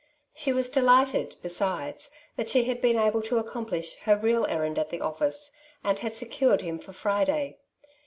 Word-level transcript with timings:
She 0.33 0.51
was 0.51 0.71
delighted, 0.71 1.35
besides, 1.43 2.09
that 2.35 2.49
she 2.49 2.63
had 2.63 2.81
been 2.81 2.97
able 2.97 3.21
to 3.21 3.37
accomplish 3.37 3.97
her 3.97 4.15
real 4.17 4.47
errand 4.47 4.79
at 4.79 4.89
the 4.89 4.99
office, 5.01 5.51
and 5.83 5.99
had 5.99 6.15
secured 6.15 6.61
him 6.61 6.79
for 6.79 6.91
Friday. 6.91 7.59